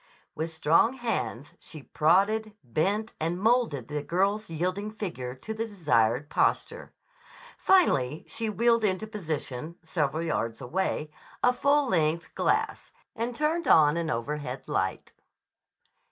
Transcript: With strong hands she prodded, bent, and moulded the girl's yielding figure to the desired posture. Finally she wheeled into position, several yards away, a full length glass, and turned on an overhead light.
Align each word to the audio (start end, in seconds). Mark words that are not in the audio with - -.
With 0.33 0.49
strong 0.49 0.93
hands 0.93 1.53
she 1.59 1.83
prodded, 1.83 2.55
bent, 2.63 3.13
and 3.19 3.39
moulded 3.39 3.87
the 3.87 4.01
girl's 4.01 4.49
yielding 4.49 4.89
figure 4.89 5.35
to 5.35 5.53
the 5.53 5.67
desired 5.67 6.27
posture. 6.27 6.91
Finally 7.59 8.25
she 8.27 8.49
wheeled 8.49 8.83
into 8.83 9.05
position, 9.05 9.75
several 9.83 10.23
yards 10.23 10.59
away, 10.59 11.11
a 11.43 11.53
full 11.53 11.87
length 11.87 12.33
glass, 12.33 12.91
and 13.15 13.35
turned 13.35 13.67
on 13.67 13.95
an 13.95 14.09
overhead 14.09 14.67
light. 14.67 15.13